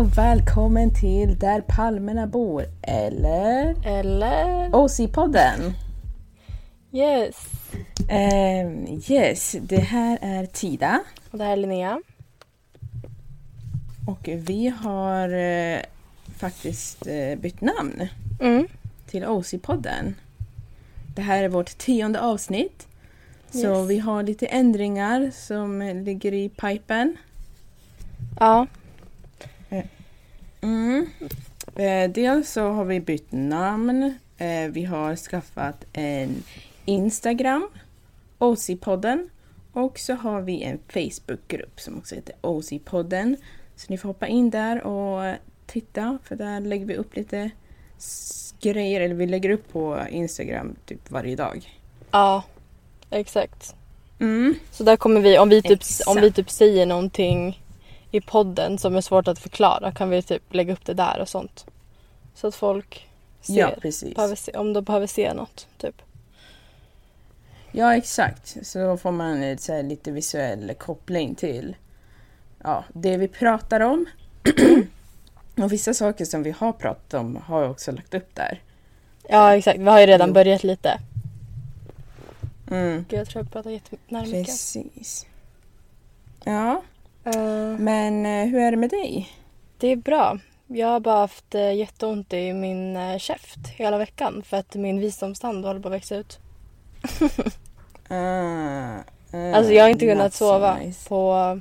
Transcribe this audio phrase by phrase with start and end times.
[0.00, 4.68] Och välkommen till Där palmerna bor, eller Eller?
[4.72, 5.72] OC-podden.
[6.92, 7.36] Yes.
[8.08, 11.00] Ehm, yes, det här är Tida
[11.30, 12.02] Och det här är Linnea.
[14.06, 15.80] och vi har eh,
[16.36, 18.08] faktiskt eh, bytt namn
[18.40, 18.66] Mm.
[19.06, 20.14] till OC-podden.
[21.14, 22.86] Det här är vårt tionde avsnitt.
[23.50, 23.90] Så Yes.
[23.90, 27.16] vi har lite ändringar som ligger i pipen.
[28.40, 28.66] Ja.
[30.60, 31.06] Mm.
[31.76, 34.14] Eh, dels så har vi bytt namn.
[34.38, 36.42] Eh, vi har skaffat en
[36.84, 37.68] Instagram,
[38.38, 39.28] OC-podden.
[39.72, 43.36] Och så har vi en Facebookgrupp som också heter OC-podden.
[43.76, 45.34] Så ni får hoppa in där och
[45.66, 47.50] titta för där lägger vi upp lite
[48.60, 51.78] grejer, eller vi lägger upp på Instagram typ varje dag.
[52.10, 52.44] Ja.
[53.10, 53.74] Exakt.
[54.20, 54.54] Mm.
[54.70, 56.08] Så där kommer vi, om vi, typ, Exakt.
[56.08, 57.62] om vi typ säger någonting
[58.10, 61.28] i podden som är svårt att förklara kan vi typ lägga upp det där och
[61.28, 61.66] sånt.
[62.34, 63.08] Så att folk
[63.40, 63.78] ser.
[64.16, 65.66] Ja, se, om de behöver se något.
[65.78, 66.02] Typ.
[67.72, 68.66] Ja, exakt.
[68.66, 71.76] Så då får man eh, så lite visuell koppling till
[72.62, 74.06] ja, det vi pratar om.
[75.62, 78.62] och vissa saker som vi har pratat om har jag också lagt upp där.
[79.28, 81.00] Ja exakt, vi har ju redan börjat lite.
[82.70, 83.04] Mm.
[83.08, 84.24] Gud jag tror jag pratar jättenära.
[84.24, 85.26] Precis.
[86.44, 86.82] Ja,
[87.24, 89.28] Eh, men eh, hur är det med dig?
[89.78, 90.38] Det är bra.
[90.66, 95.64] Jag har bara haft eh, jätteont i min käft hela veckan för att min visdomstand
[95.64, 96.38] håller på att växa ut.
[98.12, 98.96] Ah,
[99.32, 101.08] ah, Alltså jag har inte kunnat so sova nice.
[101.08, 101.60] på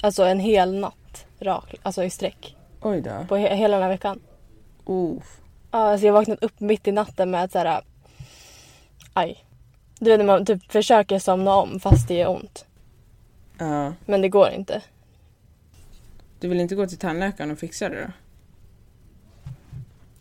[0.00, 3.10] alltså en hel natt rak, alltså i sträck Oj då.
[3.28, 4.20] på he- hela den här veckan.
[5.70, 7.80] Ja, alltså jag har vaknat upp mitt i natten med att såhär
[9.12, 9.44] aj.
[9.98, 12.64] Du vet när man typ försöker somna om fast det gör ont.
[13.58, 13.92] Ja.
[14.04, 14.82] Men det går inte.
[16.40, 18.10] Du vill inte gå till tandläkaren och fixa det då?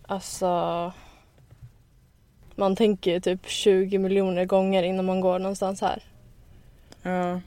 [0.07, 0.93] Alltså
[2.55, 6.03] man tänker ju typ 20 miljoner gånger innan man går någonstans här.
[7.01, 7.41] Ja.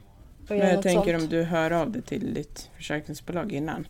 [0.48, 1.22] Men jag tänker sånt.
[1.22, 3.86] om du hör av dig till ditt försäkringsbolag innan.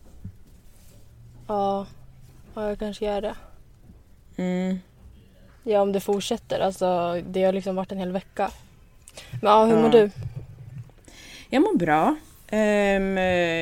[1.47, 1.87] Ja,
[2.55, 3.35] ja, jag kanske gör det.
[4.37, 4.79] Mm.
[5.63, 6.61] Ja, om det fortsätter.
[6.61, 8.51] Alltså, det har liksom varit en hel vecka.
[9.43, 9.83] Men ja, hur Ja.
[9.83, 10.11] mår du?
[11.51, 12.17] Jag mår bra.
[12.49, 12.59] Eh,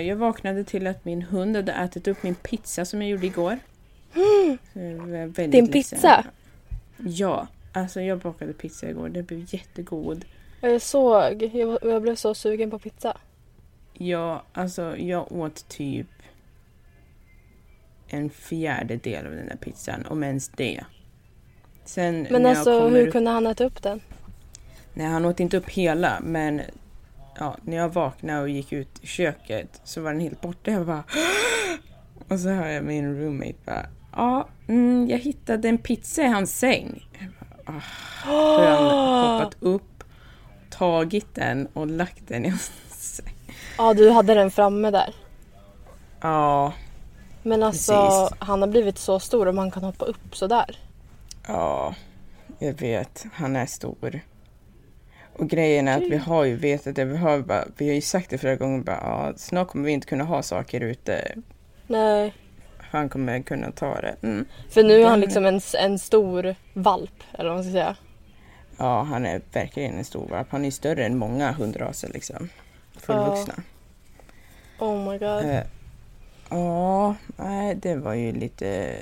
[0.07, 3.59] jag vaknade till att min hund hade ätit upp min pizza som jag gjorde igår.
[4.73, 6.25] Väldigt Din pizza?
[6.97, 9.09] Ja, alltså jag bakade pizza igår.
[9.09, 10.25] Den blev jättegod.
[10.61, 11.43] Jag såg.
[11.43, 13.17] Jag, jag blev så sugen på pizza.
[13.93, 16.07] Ja, alltså jag åt typ
[18.09, 20.85] en fjärdedel av den där pizzan, om ens det.
[21.85, 24.01] Sen Men alltså, kommer hur kunde han äta upp den?
[24.95, 26.61] Nej, han åt inte upp hela, men
[27.39, 30.71] ja, när jag vaknade och gick ut i köket så var den helt borta.
[30.71, 31.05] Jag bara...
[32.29, 33.87] Och så hör jag min roommate bara...
[34.13, 37.09] Ja, mm, jag hittade en pizza i hans säng.
[37.19, 37.83] Jag bara, "Ah."
[38.27, 40.05] Då har han hoppat upp,
[40.71, 43.35] tagit den och lagt den i hans säng.
[43.79, 45.15] Ja, du hade den framme där.
[46.21, 46.73] Ja,
[47.43, 48.37] Men alltså, Precis.
[48.39, 50.79] han har blivit så stor om han kan hoppa upp så där.
[51.47, 51.95] ja,
[52.59, 53.27] jag vet.
[53.33, 54.21] Han är stor.
[55.39, 57.05] Och grejen är att vi har ju vetat det.
[57.05, 58.85] Vi har, bara, vi har ju sagt det flera gånger.
[58.85, 61.35] Bara, ja, snart kommer vi inte kunna ha saker ute.
[61.87, 62.35] Nej.
[62.79, 64.17] Han kommer kunna ta det.
[64.23, 64.47] Mm.
[64.71, 67.97] För nu är han liksom en, en stor valp, eller vad man ska säga.
[68.77, 70.49] Ja, han är verkligen en stor valp.
[70.51, 72.49] Han är större än många hundraser liksom.
[72.97, 73.55] Fullvuxna.
[74.79, 75.45] Oh my god.
[75.45, 75.63] Eh,
[76.51, 78.97] Ja, nej, det var ju lite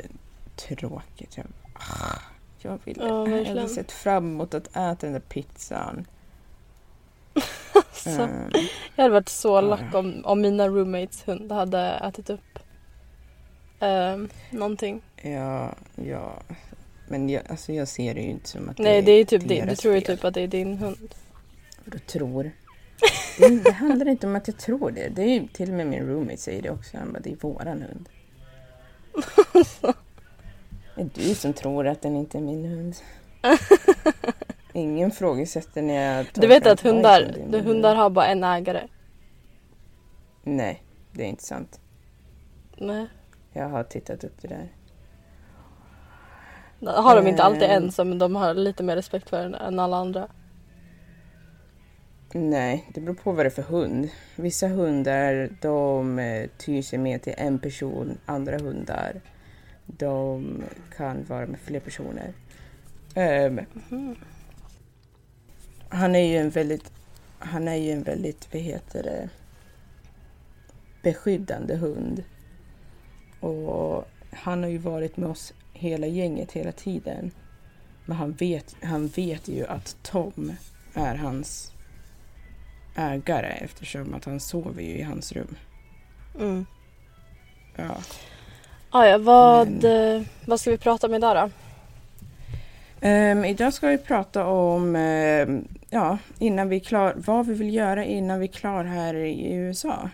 [0.56, 1.36] tråkigt.
[1.36, 2.18] Jag, ah,
[2.58, 6.06] jag, ville, Ja, jag hade sett fram emot att äta den där pizzan.
[7.74, 8.28] Alltså,
[8.96, 12.58] jag hade varit så lack om, om mina roommates hund hade ätit upp
[13.80, 15.02] um, någonting.
[15.22, 16.42] ja, ja.
[17.08, 19.48] Men jag, alltså jag ser det ju inte som att Nej, det är ju typ
[19.48, 19.66] din.
[19.66, 21.14] Du tror ju typ att det är din hund.
[21.84, 22.50] Du tror.
[23.38, 25.08] Det, det handlar inte om att jag tror det.
[25.08, 26.96] Det är ju till och med min roommate säger det också.
[26.96, 28.08] Han bara, det är våran hund.
[30.96, 32.96] Det är du som tror att den inte är min hund.
[34.76, 37.98] Ingen frågesätter när jag Du vet att hundar, du, hundar hund.
[37.98, 38.88] har bara en ägare.
[40.42, 40.82] Nej,
[41.12, 41.80] det är inte sant.
[42.78, 43.06] Nej.
[43.52, 44.68] Jag har tittat upp det där.
[46.92, 47.72] Har de inte alltid Eh.
[47.74, 50.28] en som de har lite mer respekt för än- alla andra?
[52.32, 54.08] Nej, det beror på vad det är för hund.
[54.36, 58.18] Vissa hundar de eh, tyr sig mer till en person.
[58.26, 59.20] Andra hundar
[59.86, 60.62] de
[60.96, 62.32] kan vara med fler personer.
[63.14, 63.60] Ehm,
[65.94, 66.92] Han är ju en väldigt,
[67.38, 69.28] han är ju en väldigt, vad heter det,
[71.02, 72.24] beskyddande hund.
[73.40, 77.30] Och han har ju varit med oss hela gänget hela tiden.
[78.04, 80.52] Men han vet, han vet ju att Tom
[80.94, 81.72] är hans
[82.96, 85.56] ägare eftersom att han sover ju i hans rum.
[86.40, 86.66] Mm.
[87.76, 87.96] Ja.
[88.90, 91.50] Ah, ja, vad, Men- eh, vad ska vi prata om idag då?
[93.00, 98.04] Ehm, idag ska vi prata om ehm, ja, innan vi klar, vad vi vill göra
[98.04, 100.10] innan vi är klar här i USA.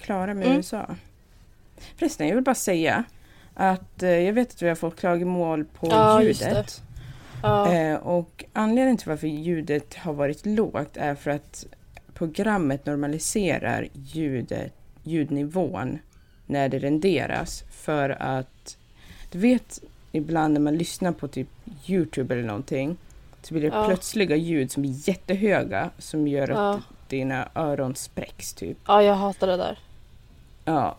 [0.00, 0.56] Klara med Mm.
[0.56, 0.96] USA.
[1.96, 3.04] Förresten, jag vill bara säga
[3.54, 6.82] att eh, jag vet att vi har fått klagomål på Ja, ljudet.
[7.42, 11.66] Ja, Eh, och anledningen till varför ljudet har varit lågt är för att
[12.14, 14.72] programmet normaliserar ljudet,
[15.02, 15.98] ljudnivån
[16.46, 18.76] när det renderas för att
[19.32, 19.80] du vet
[20.12, 21.48] ibland när man lyssnar på typ
[21.86, 22.96] Youtube eller någonting
[23.42, 23.86] så blir det Ja.
[23.86, 26.80] plötsliga ljud som är jättehöga som gör att ja.
[27.08, 28.78] dina öron spräcks typ.
[28.86, 29.78] ja, jag hatar det där.
[30.64, 30.96] Ja.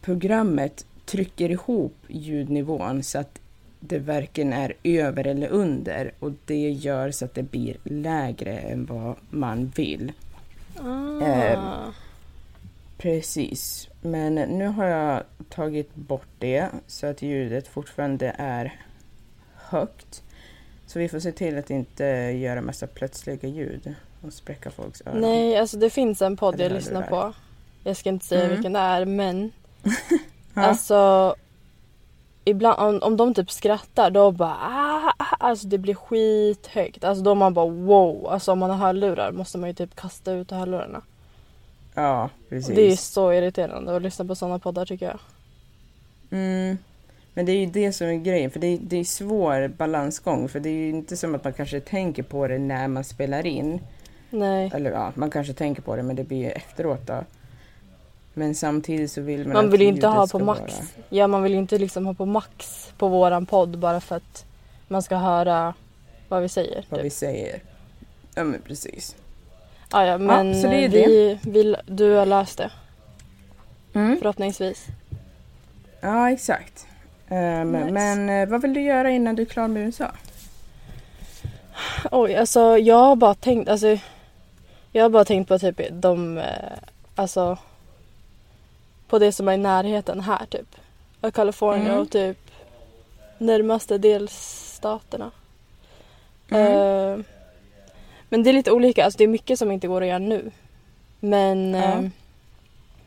[0.00, 3.40] Programmet trycker ihop ljudnivån så att
[3.80, 8.86] det varken är över eller under och det gör så att det blir lägre än
[8.86, 10.12] vad man vill.
[10.80, 11.20] Ah.
[11.24, 11.92] Ehm,
[12.98, 18.80] Precis, men nu har jag tagit bort det så att ljudet fortfarande är
[19.54, 20.22] högt.
[20.86, 22.04] Så vi får se till att inte
[22.36, 23.94] göra massa plötsliga ljud
[24.26, 25.20] och spräcka folks öron.
[25.20, 27.32] Nej, alltså det finns en podd jag lyssnar på.
[27.84, 28.52] Jag ska inte säga Mm.
[28.54, 29.52] vilken det är, men
[30.54, 31.34] alltså
[32.44, 37.04] ibland om, om de typ skrattar då bara ah, ah, alltså det blir skithögt.
[37.04, 38.26] Alltså då man bara wow.
[38.26, 41.02] Alltså om man har hörlurar måste man ju typ kasta ut hörlurarna.
[41.94, 42.74] ja, Och precis.
[42.76, 45.18] det är så irriterande att lyssna på sådana poddar tycker jag.
[46.30, 46.78] Mm.
[47.34, 50.48] Men det är ju det som är grejen, för det är, det är svår balansgång.
[50.48, 53.46] För det är ju inte som att man kanske tänker på det när man spelar
[53.46, 53.80] in.
[54.30, 54.70] Nej.
[54.74, 57.24] Eller ja, man kanske tänker på det men det blir ju efteråt då.
[58.34, 60.60] Men samtidigt så vill man Man vill ju inte ha på max.
[60.60, 64.16] vara- Ja, man vill ju inte liksom ha på max på våran podd bara för
[64.16, 64.44] att
[64.88, 65.74] man ska höra
[66.28, 66.86] vad vi säger.
[66.88, 67.06] Vad Typ.
[67.06, 67.62] vi säger.
[68.34, 69.16] Ja men precis.
[69.90, 72.70] Ah, ja, men så det är vi, vi, du har löst det
[73.94, 74.18] Mm.
[74.18, 74.86] förhoppningsvis.
[76.00, 76.86] Ja exakt.
[77.28, 77.90] Ehm, Nice.
[77.92, 80.10] Men eh, vad vill du göra innan du är klar med USA?
[82.10, 83.98] Oj, alltså jag har bara tänkt, alltså
[84.92, 86.44] jag har bara tänkt på typ de, eh,
[87.14, 87.58] alltså
[89.08, 90.76] på det som är i närheten här typ.
[91.20, 91.98] Av Kalifornien Mm.
[92.00, 92.38] och typ
[93.38, 95.30] närmaste delstaterna.
[96.50, 96.66] Mm.
[96.72, 97.24] Eh,
[98.28, 100.50] men det är lite olika, alltså det är mycket som inte går att göra nu.
[101.20, 101.82] Men Ja.
[101.82, 102.04] eh,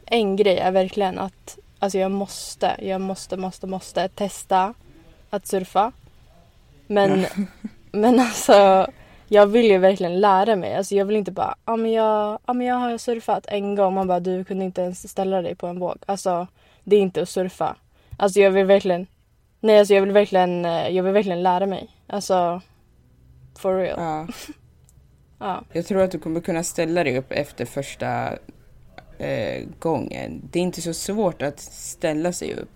[0.05, 4.73] en grej är verkligen att alltså jag måste, jag måste, måste, måste testa
[5.29, 5.91] att surfa.
[6.87, 7.25] Men,
[7.91, 8.87] men alltså
[9.27, 10.75] jag vill ju verkligen lära mig.
[10.75, 13.93] Alltså jag vill inte bara, ja men jag, ja, men jag har surfat en gång.
[13.93, 15.97] Man bara, du kunde inte ens ställa dig på en våg.
[16.05, 16.47] Alltså
[16.83, 17.75] det är inte att surfa.
[18.17, 19.07] Alltså jag vill verkligen,
[19.59, 21.89] nej alltså jag vill verkligen, eh, jag vill verkligen lära mig.
[22.07, 22.61] Alltså
[23.59, 23.99] for real.
[23.99, 24.27] Ja.
[25.39, 25.63] Ja.
[25.73, 28.29] Jag tror att du kommer kunna ställa dig upp efter första
[29.17, 30.41] eh, gången.
[30.51, 32.69] Det är inte så svårt att ställa sig upp.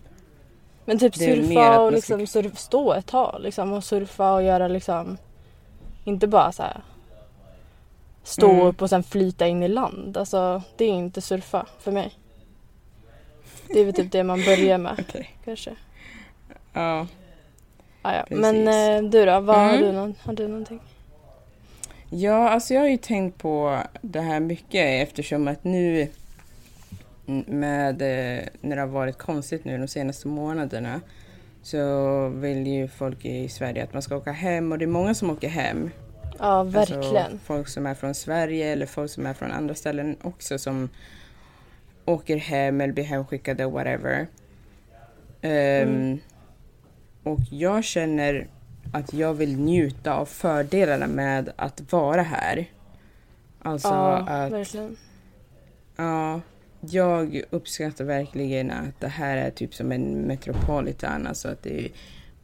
[0.85, 4.67] Men typ surfa och ska- liksom surf, stå ett tag liksom och surfa och göra
[4.67, 5.17] liksom
[6.03, 6.81] inte bara så här
[8.23, 8.65] stå Mm.
[8.67, 10.17] upp och sen flyta in i land.
[10.17, 12.11] Alltså det är inte surfa för mig.
[13.67, 15.29] Det är väl typ det man börjar med Okej.
[15.45, 15.75] kanske.
[16.73, 17.07] Ja.
[18.01, 18.23] Ah, ja.
[18.27, 18.41] Precis.
[18.41, 18.67] Men
[19.05, 19.81] eh, du då, vad har, Mm.
[19.81, 20.79] du någon, har du någonting?
[22.09, 26.07] Ja, alltså jag har ju tänkt på det här mycket eftersom att nu
[27.47, 31.01] med eh, när det har varit konstigt nu de senaste månaderna
[31.61, 35.13] så vill ju folk i Sverige att man ska åka hem och det är många
[35.13, 35.89] som åker hem.
[36.39, 37.15] Ja verkligen.
[37.17, 40.89] Alltså folk som är från Sverige eller folk som är från andra ställen också som
[42.05, 44.27] åker hem eller blir hemskickade whatever.
[45.41, 46.19] Ehm, Mm.
[47.23, 48.47] Och jag känner
[48.93, 52.65] att jag vill njuta av fördelarna med att vara här.
[53.61, 54.97] Alltså ja att verkligen.
[55.95, 56.41] Ja,
[56.81, 61.91] jag uppskattar verkligen att det här är typ som en metropolitan, alltså att det är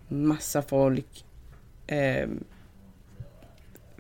[0.07, 1.25] massa folk
[1.87, 2.27] eh,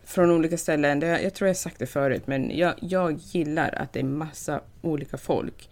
[0.03, 0.99] från olika ställen.
[0.99, 4.61] Det, jag tror jag sagt det förut, men jag, jag gillar att det är massa
[4.81, 5.69] olika folk.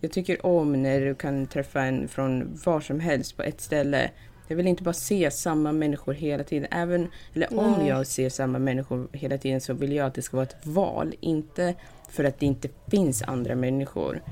[0.00, 4.10] Jag tycker om när du kan träffa en från var som helst på ett ställe.
[4.50, 6.68] Jag vill inte bara se samma människor hela tiden.
[6.70, 7.88] Även, eller om Nej.
[7.88, 11.14] jag ser samma människor hela tiden så vill jag att det ska vara ett val.
[11.20, 11.74] Inte
[12.08, 14.22] för att det inte finns andra människor.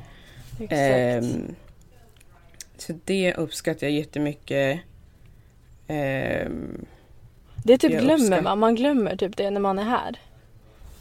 [0.53, 0.73] Exakt.
[0.73, 1.55] Ehm,
[2.77, 4.81] så det uppskattar jag jättemycket.
[5.87, 6.87] Ehm,
[7.65, 8.59] det typ glömmer man.
[8.59, 10.21] Man glömmer typ det när man är här.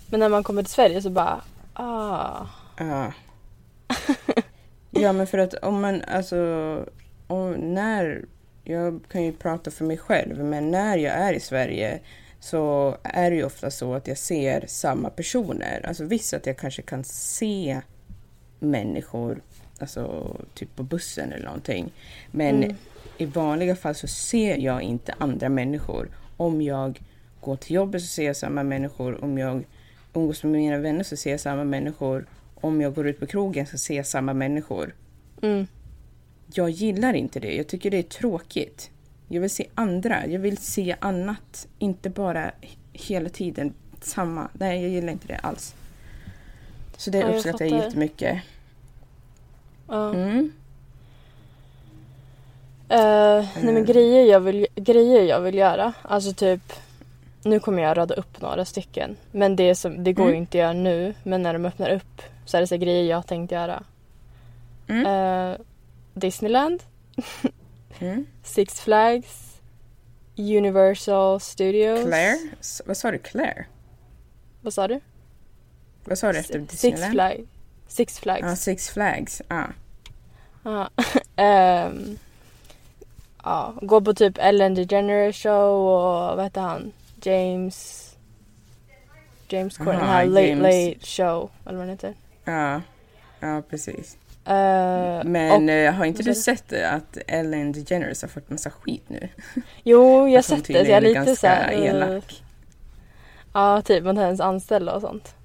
[0.08, 1.42] Men när man kommer till Sverige så bara
[1.74, 2.46] ah.
[2.78, 3.14] ja.
[4.92, 6.38] Ja, men för att om man, alltså,
[7.28, 8.26] om, när,
[8.70, 12.00] jag kan ju prata för mig själv, men när jag är i Sverige
[12.40, 15.86] så är det ju ofta så att jag ser samma personer.
[15.88, 17.82] Alltså visst att jag kanske kan se
[18.60, 19.42] människor,
[19.80, 21.94] alltså typ på bussen eller någonting.
[22.32, 22.76] Men Mm.
[23.18, 26.10] i vanliga fall så ser jag inte andra människor.
[26.38, 27.02] Om jag
[27.42, 29.24] går till jobbet så ser jag samma människor.
[29.24, 29.66] Om jag
[30.14, 32.26] umgås med mina vänner så ser jag samma människor.
[32.56, 34.96] Om jag går ut på krogen så ser jag samma människor.
[35.42, 35.68] Mm.
[36.54, 37.56] Jag gillar inte det.
[37.56, 38.89] Jag tycker det är tråkigt.
[39.27, 40.27] Jag vill se andra.
[40.27, 41.68] Jag vill se annat.
[41.80, 42.51] Inte bara
[42.94, 44.48] hela tiden samma.
[44.54, 45.75] Nej, jag gillar inte det alls.
[46.98, 48.42] Så det Ja, jag uppskattar jag jättemycket.
[49.88, 50.13] Ja.
[50.13, 50.51] Mm.
[52.89, 55.94] Eh, nej men grejer jag, vill, grejer jag vill göra.
[56.01, 56.74] Alltså typ.
[57.44, 59.16] Nu kommer jag rada upp några stycken.
[59.32, 60.34] Men det, som, det går Mm.
[60.34, 61.13] ju inte att göra nu.
[61.24, 63.84] Men när de öppnar upp så är det så grejer jag tänkt göra.
[64.88, 65.06] Mm.
[65.06, 65.58] Eh,
[66.18, 66.84] Disneyland.
[68.00, 68.26] Mm.
[68.44, 69.44] Six Flags.
[70.38, 72.04] Universal Studios.
[72.06, 72.38] Claire?
[72.60, 73.18] S- vad sa du?
[73.18, 73.66] Claire?
[74.62, 75.00] Vad sa du?
[76.04, 77.12] Vad sa du efter Six Disneyland?
[77.14, 77.42] Flags.
[77.88, 78.42] Six Flags.
[78.42, 79.42] Ja, Six Flags.
[79.48, 79.64] Ah.
[80.64, 80.90] Ja.
[81.36, 82.18] Ehm,
[83.44, 86.92] ja, gå på typ Ellen DeGeneres show och vad heter han?
[87.22, 88.04] James...
[89.50, 90.64] James Corden, den här Late James.
[90.64, 92.14] Late Show, eller vad den heter.
[92.44, 92.82] Ja.
[93.40, 94.18] ja, precis.
[94.48, 96.36] Eh, Men och, eh, har inte du du?
[96.36, 99.30] sett eh, att Ellen DeGeneres har fått massa skit nu?
[99.84, 100.86] jo, jag har sett det.
[100.86, 101.74] så Jag är lite såhär...
[101.74, 102.44] Uh, elak.
[103.54, 105.36] ja, typ mot hennes anställda och sånt.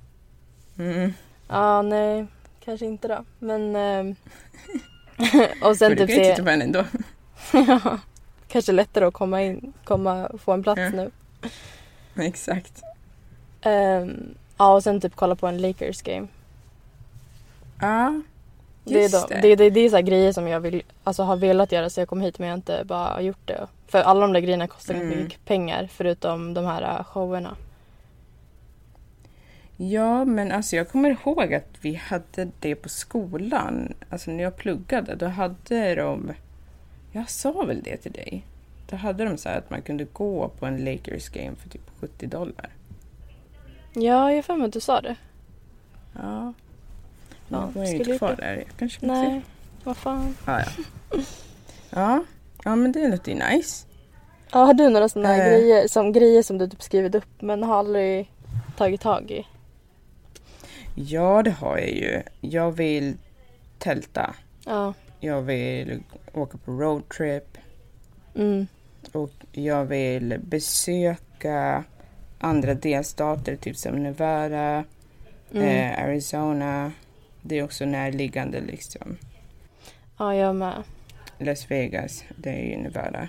[0.78, 1.14] Mm.
[1.48, 2.26] Ja, nej.
[2.64, 3.24] Kanske inte då.
[3.38, 3.76] Men...
[3.76, 4.16] ehm,
[5.62, 6.24] och sen du typ se...
[6.24, 6.84] titta på henne ändå.
[7.52, 7.98] ja,
[8.48, 10.88] kanske lättare att komma in, komma, få en plats Ja.
[10.90, 11.10] nu.
[12.16, 12.82] Exakt.
[13.62, 16.26] Ehm, ja, och sen typ kolla på en Lakers game.
[17.80, 18.20] Ja,
[18.84, 19.40] Det är, de, det.
[19.40, 22.08] det, det, det är så grejer som jag vill, alltså, har velat göra så jag
[22.08, 23.66] kom hit men jag har inte bara gjort det.
[23.86, 25.08] För alla de där grejerna kostar Mm.
[25.08, 27.56] mycket pengar förutom de här äh, showerna.
[29.76, 33.94] Ja, men alltså jag kommer ihåg att vi hade det på skolan.
[34.08, 36.32] Alltså när jag pluggade, då hade de...
[37.12, 38.46] Jag sa väl det till dig?
[38.90, 41.90] Då hade de så här att man kunde gå på en Lakers game för typ
[42.00, 42.70] 70 dollar.
[43.94, 45.16] Ja, jag har för mig att du sa det.
[46.22, 46.52] Ja.
[47.52, 48.56] Ja, Nu jag ju inte kvar där.
[48.56, 49.12] Jag kanske får se.
[49.12, 49.42] Nej,
[49.84, 50.36] vad fan.
[50.46, 50.66] Ja, ja.
[51.90, 52.24] ja.
[52.64, 53.86] ja, men det låter ju nice.
[54.52, 55.58] Ja, har du några sådana här Eh.
[55.58, 58.30] grejer, som, grejer som du typ skrivit upp men har aldrig
[58.76, 59.46] tagit tag i?
[60.94, 62.22] Ja, det har jag ju.
[62.40, 63.16] Jag vill
[63.78, 64.34] tälta.
[64.66, 64.94] Ja.
[65.20, 67.58] Jag vill åka på roadtrip.
[68.34, 68.66] Mm.
[69.12, 71.84] Och jag vill besöka
[72.38, 74.84] andra delstater, typ som Nevada,
[75.54, 75.68] Mm.
[75.68, 76.92] eh, Arizona.
[77.42, 79.16] Det är också närliggande liksom.
[80.18, 80.82] Ja, jag med.
[81.38, 83.28] Las Vegas, det är ju Nevada.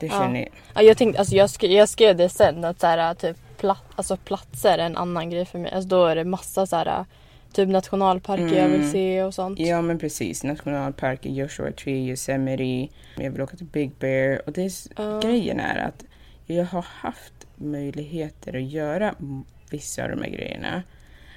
[0.00, 0.12] Det Ja.
[0.12, 0.48] känner jag.
[0.74, 3.82] Ja, jag, tänkte, alltså jag, skrev, jag skrev det sen att så här, typ, plat,
[3.96, 5.72] alltså, platser är en annan grej för mig.
[5.72, 7.04] Alltså, då är det massa så här,
[7.52, 8.90] typ nationalparker jag vill Mm.
[8.92, 9.58] se och sånt.
[9.58, 12.94] Ja men precis, nationalparken, Joshua Tree, Yosemite.
[13.16, 14.42] Jag vill åka till Big Bear.
[14.46, 15.20] Och det är, Ja.
[15.20, 16.04] grejen är att
[16.46, 19.14] jag har haft möjligheter att göra
[19.70, 20.82] vissa av de här grejerna.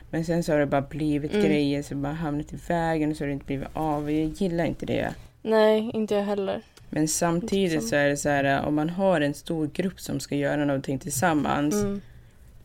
[0.09, 1.45] Men sen så har det bara blivit Mm.
[1.45, 4.11] grejer som bara hamnat i vägen och så har det inte blivit av.
[4.11, 5.13] Jag gillar inte det.
[5.41, 6.61] Nej, inte jag heller.
[6.89, 10.35] Men samtidigt så är det så här, om man har en stor grupp som ska
[10.35, 11.75] göra någonting tillsammans.
[11.75, 12.01] Mm.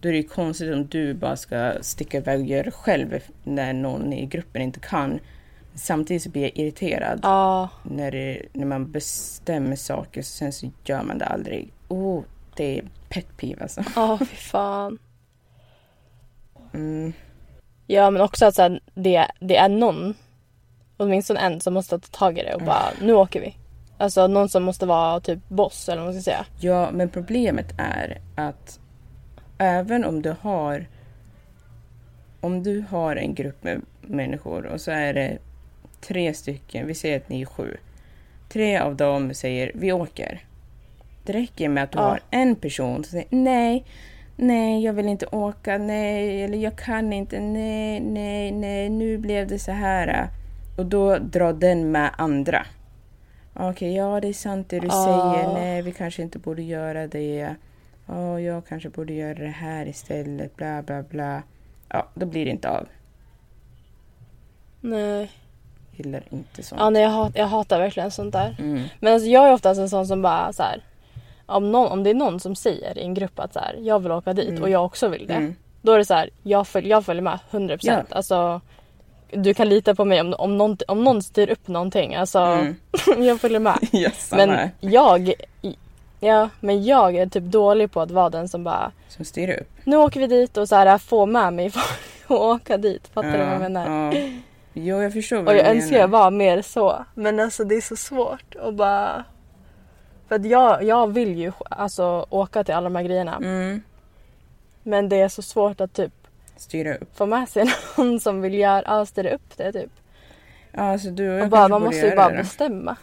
[0.01, 3.19] Då är det ju konstigt om du bara ska sticka iväg och göra det själv
[3.45, 5.21] när någon i gruppen inte kan.
[5.75, 10.71] Samtidigt så blir jag irriterad Ja, när, det, när man bestämmer saker och sen så
[10.85, 11.73] gör man det aldrig.
[11.89, 12.23] Oh,
[12.57, 13.85] det är pet peeve alltså.
[13.97, 14.99] ja fy fan.
[16.75, 17.13] Mm.
[17.93, 20.15] Ja, men också att så här, det, det är någon,
[20.97, 23.57] åtminstone en, som måste ta tag i det och bara nu åker vi.
[23.99, 26.45] Alltså någon som måste vara typ boss eller vad man ska säga.
[26.61, 28.81] Ja, men problemet är att
[29.59, 30.87] även om du har
[32.41, 35.39] om du har en grupp med människor och så är det
[36.01, 37.77] tre stycken, vi säger att ni är sju.
[38.49, 40.45] Tre av dem säger vi åker.
[41.25, 42.05] Det räcker med att du Ja.
[42.05, 43.85] har en person som säger nej,
[44.41, 49.47] nej, jag vill inte åka, nej, eller jag kan inte, nej, nej, nej, nu blev
[49.49, 50.29] det så här.
[50.79, 52.67] Och då drar den med andra.
[53.55, 55.05] Okej, ja det är sant det du Ah.
[55.05, 57.55] säger, nej, vi kanske inte borde göra det.
[58.07, 61.43] Ja, jag kanske borde göra det här istället, bla bla bla.
[61.89, 62.87] Ja, då blir det inte av.
[64.81, 65.31] Nej.
[65.97, 66.81] Gillar inte sånt.
[66.81, 68.57] Ja, nej, jag, hat, jag hatar verkligen sånt där.
[68.59, 68.83] Mm.
[69.01, 70.83] Men alltså, jag är oftast en sån som bara så här.
[71.51, 73.99] Om, någon, om det är någon som säger i en grupp att så här, jag
[73.99, 74.63] vill åka dit Mm.
[74.63, 75.35] och jag också vill det.
[75.35, 75.55] Mm.
[75.83, 77.79] Då är det så här, jag, följ, jag följer med 100%.
[77.83, 78.03] Ja.
[78.11, 78.61] Alltså,
[79.33, 82.15] du kan lita på mig om, om, någon, om någon styr upp någonting.
[82.15, 82.77] Alltså, Mm.
[83.19, 83.79] jag följer med.
[84.17, 85.33] Samma Men jag,
[86.21, 89.69] ja, men jag är typ dålig på att vara den som bara Som styr upp.
[89.85, 91.67] nu åker vi dit och så här få med mig
[92.27, 93.09] att åka dit.
[93.15, 94.13] Fattar du vad jag menar?
[94.15, 94.21] Ja.
[94.73, 95.81] Jo, jag förstår vad Och du jag menar.
[95.83, 97.05] önskar jag var mer så.
[97.15, 99.25] Men alltså det är så svårt att bara...
[100.31, 103.37] För att jag, jag vill ju alltså åka till alla de här grejerna.
[103.37, 103.83] Mm.
[104.83, 106.13] Men det är så svårt att typ
[106.57, 107.17] Styra upp.
[107.17, 107.65] få med sig
[107.97, 109.91] någon som vill göra, ja, styra upp det typ.
[110.73, 112.97] Ja, alltså du och jag Och bara, man måste ju bara det bestämma.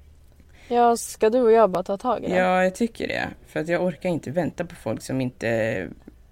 [0.68, 2.36] ja, ska du och jag bara ta tag i det?
[2.36, 3.28] Ja, jag tycker det.
[3.46, 5.46] För att jag orkar inte vänta på folk som inte...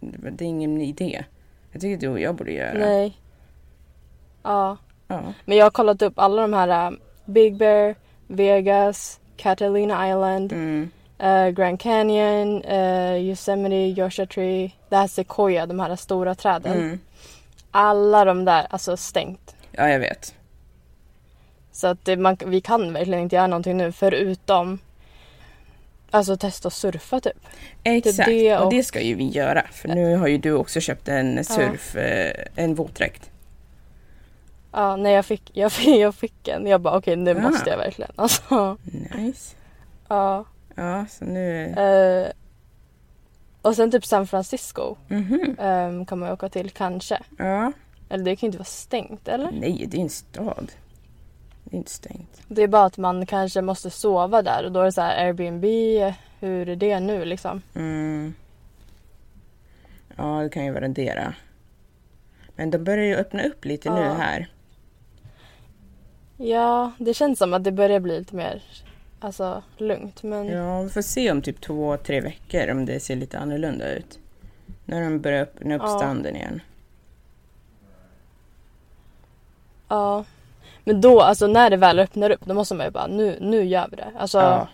[0.01, 1.25] Det är ingen idé.
[1.73, 2.79] Jag tycker du och jag borde göra.
[2.79, 3.19] Nej.
[4.43, 4.77] Ja.
[5.09, 5.23] Ja.
[5.45, 7.95] Men jag har kollat upp alla de här äh, Big Bear,
[8.27, 10.91] Vegas, Catalina Island, Mm.
[11.19, 16.73] eh, Grand Canyon, eh, Yosemite, Joshua Tree, det här Sequoia, de här stora träden.
[16.73, 17.01] Mm.
[17.71, 19.55] Alla de där, alltså stängt.
[19.73, 20.35] Ja, jag vet.
[21.73, 24.79] Så att det, man, vi kan verkligen inte göra någonting nu förutom
[26.13, 27.33] Alltså testa att surfa typ.
[27.85, 28.65] Exakt, det och...
[28.65, 29.63] och- det ska ju vi göra.
[29.73, 33.31] För nu har ju du också köpt en surf, eh, en våtdräkt.
[34.73, 36.67] Ja, när jag fick, jag fick, jag fick en.
[36.67, 37.41] Jag bara okej nu Ah.
[37.41, 38.11] måste jag verkligen.
[38.17, 38.77] Alltså,
[39.17, 39.57] Nice.
[40.09, 40.45] ja.
[40.75, 41.67] Ja, så nu...
[41.67, 42.33] Eh,
[43.63, 45.57] och sen typ San Francisco Mhm.
[45.59, 47.19] ehm, kan man åka till kanske.
[47.39, 47.73] Ja.
[48.09, 49.51] Eller det kan ju inte vara stängt eller?
[49.53, 50.73] Nej, det är en stad.
[51.65, 52.43] Det är inte stängt.
[52.49, 55.27] Det är bara att man kanske måste sova där och då är det så här
[55.27, 55.65] Airbnb.
[56.41, 57.63] Hur är det nu liksom?
[57.75, 58.35] Mm.
[60.17, 61.35] Ja, det kan ju variera.
[62.57, 64.13] Men de börjar ju öppna upp lite nu Ja.
[64.13, 64.49] här.
[66.43, 68.63] Ja, det känns som att det börjar bli lite mer
[69.21, 70.23] alltså, lugnt.
[70.23, 70.53] Men ja.
[70.57, 74.19] Ja, vi får se om typ två, tre veckor om det ser lite annorlunda ut.
[74.85, 75.99] När de börjar öppna upp Ja.
[75.99, 76.61] stranden igen.
[80.85, 83.65] Men då, alltså när det väl öppnar upp, då måste man ju bara nu, nu
[83.65, 84.13] gör vi det.
[84.19, 84.69] Alltså, Ja.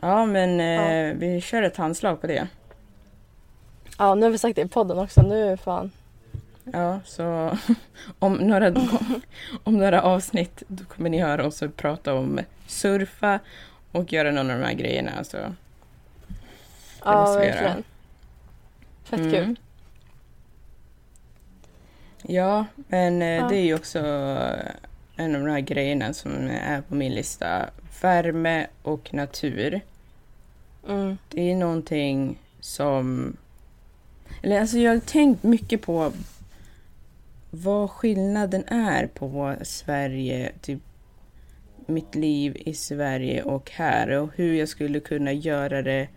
[0.00, 2.48] Ja, men eh, vi kör ett handslag på det.
[3.98, 5.22] ja, nu har vi sagt det i podden också.
[5.22, 5.90] Nu fan.
[6.72, 7.56] Ja, så
[8.18, 8.74] om några,
[9.64, 13.38] om några avsnitt då kommer ni höra oss prata om surfa
[13.92, 15.24] och göra någon av de här grejerna.
[15.24, 15.36] Så.
[17.04, 17.38] Ja, göra.
[17.38, 17.82] verkligen.
[19.04, 19.30] Fett Mm.
[19.32, 19.58] kul.
[22.22, 23.48] Ja, men eh, Ja.
[23.48, 23.98] det är ju också
[25.16, 27.70] en av de här grejerna som är på min lista.
[28.02, 29.80] Värme och natur.
[30.88, 31.18] Mm.
[31.28, 33.36] Det är någonting som...
[34.42, 36.12] Eller alltså jag har tänkt mycket på
[37.50, 40.80] vad skillnaden är på Sverige, typ
[41.86, 46.08] mitt liv i Sverige och här och hur jag skulle kunna göra det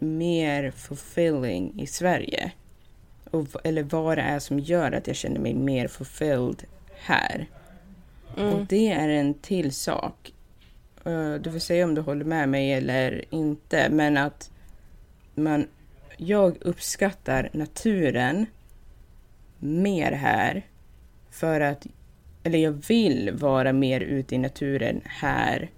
[0.00, 2.52] mer fulfilling i Sverige.
[3.30, 7.46] Och, eller vad det är som gör att jag känner mig mer fulfilled här.
[8.32, 8.66] Och Mm.
[8.68, 10.32] det är en till sak.
[11.04, 14.50] Eh, Du får säga om du håller med mig eller inte, men att
[15.34, 15.68] man,
[16.16, 18.46] jag uppskattar naturen
[19.58, 20.66] mer här
[21.30, 21.86] för att,
[22.42, 25.70] eller jag vill vara mer ute i naturen här.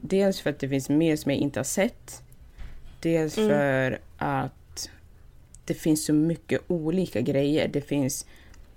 [0.00, 2.22] Dels för att det finns mer som jag inte har sett.
[3.00, 3.50] Dels Mm.
[3.50, 4.90] för att
[5.64, 7.68] det finns så mycket olika grejer.
[7.68, 8.26] Det finns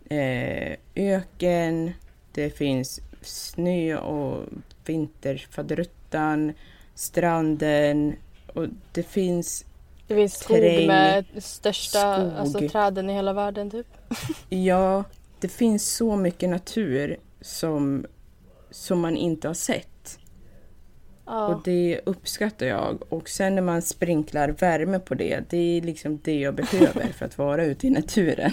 [0.10, 1.92] eh, öken,
[2.32, 4.46] det finns snö och
[4.86, 6.54] vinterfadderuttan,
[6.96, 8.16] stranden
[8.48, 9.66] och det finns,
[10.12, 12.32] Det finns skog Terräng, med största skog.
[12.38, 13.88] Alltså, träden i hela världen typ.
[14.50, 15.04] ja,
[15.40, 18.06] det finns så mycket natur som,
[18.72, 20.20] som man inte har sett.
[21.26, 21.48] Ja.
[21.48, 23.04] Och det uppskattar jag.
[23.10, 27.26] Och sen när man sprinklar värme på det, det är liksom det jag behöver för
[27.26, 28.52] att vara ute i naturen.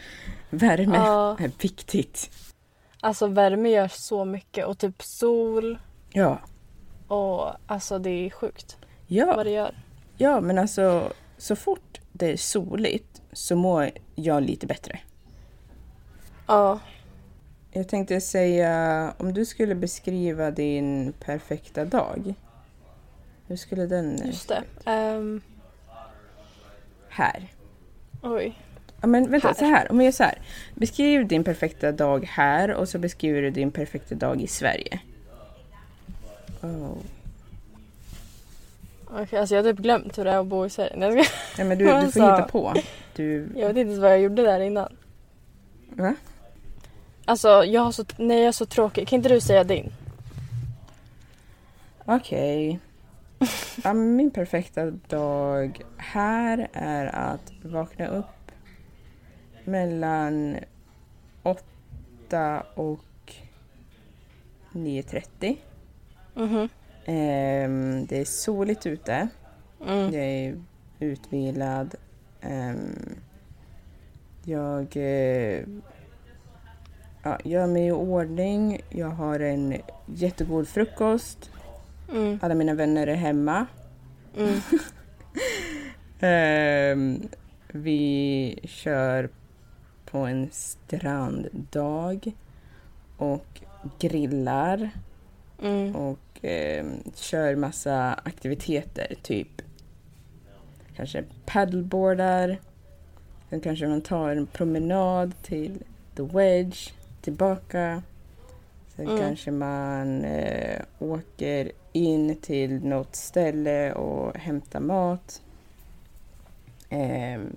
[0.50, 1.36] Värme Ja.
[1.40, 2.30] är viktigt.
[3.00, 5.78] Alltså värme gör så mycket och typ sol
[6.12, 6.40] Ja,
[7.06, 9.36] och alltså det är sjukt ja.
[9.36, 9.74] vad det gör.
[10.20, 15.00] Ja, men alltså så fort det är soligt så mår jag lite bättre.
[16.46, 16.80] Ja.
[17.70, 22.34] Jag tänkte säga, om du skulle beskriva din perfekta dag.
[23.46, 24.26] Hur skulle den...
[24.26, 24.62] Just det.
[24.84, 25.40] Ehm,
[27.08, 27.52] Här.
[28.22, 28.58] oj.
[29.00, 29.54] Ja, men vänta, Här.
[29.54, 29.90] så här.
[29.90, 30.38] Om vi gör så här.
[30.74, 35.00] Beskriv din perfekta dag här och så beskriver du din perfekta dag i Sverige.
[36.62, 36.96] Oh.
[39.10, 40.92] Okej, alltså jag har typ glömt hur det är att bo i Sverige.
[40.96, 42.20] Nej, ska- Ja, men du, du får Alltså.
[42.20, 42.74] hitta på.
[43.16, 43.48] Du...
[43.56, 44.96] Jag vet inte ens vad jag gjorde där innan.
[45.90, 46.14] Va?
[47.24, 49.08] Alltså jag har så, nej jag är så tråkig.
[49.08, 49.92] Kan inte du säga din?
[52.04, 52.78] Okej.
[53.84, 58.50] Ja, men min perfekta dag här är att vakna upp
[59.64, 60.56] mellan
[61.42, 63.34] 8 och
[64.72, 65.56] 9.30.
[66.34, 66.56] Mhm.
[66.58, 66.68] Ehm,
[68.08, 69.28] det är soligt ute.
[69.86, 70.12] Mm.
[70.14, 70.62] Jag är
[71.00, 71.94] utvilad.
[72.40, 73.16] Ehm,
[74.44, 75.64] jag eh,
[77.22, 78.80] ja, gör mig i ordning.
[78.90, 79.74] Jag har en
[80.06, 81.50] jättegod frukost.
[82.12, 82.38] Mm.
[82.42, 83.66] Alla mina vänner är hemma.
[84.36, 84.60] Mm.
[86.20, 87.28] Ehm,
[87.68, 89.28] vi kör
[90.10, 92.20] på en stranddag
[93.16, 93.60] och
[93.98, 94.90] grillar
[95.62, 95.96] Mm.
[95.96, 99.48] och ehm, kör massa aktiviteter, typ
[100.96, 102.60] kanske paddleboardar.
[103.50, 105.82] Sen kanske man tar en promenad till
[106.16, 108.02] The Wedge, tillbaka.
[108.96, 109.18] Sen Mm.
[109.18, 115.42] kanske man eh, åker in till något ställe och hämtar mat.
[116.88, 117.56] Ehm,